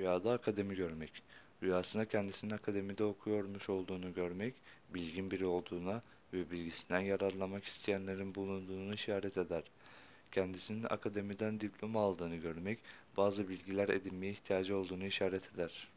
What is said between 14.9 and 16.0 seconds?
işaret eder.